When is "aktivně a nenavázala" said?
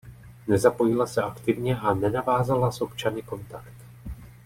1.21-2.71